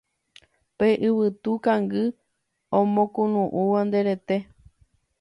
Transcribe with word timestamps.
Pe 0.77 0.87
yvytu 1.07 1.51
kangy 1.65 2.03
omokunu'ũva 2.79 3.79
nde 3.85 3.99
rete 4.07 4.37